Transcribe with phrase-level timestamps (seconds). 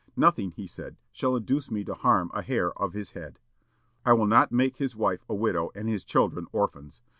[0.17, 3.37] "Nothing," he said, "shall induce me to harm a hair of his head.
[4.03, 7.01] I will not make his wife a widow and his children orphans.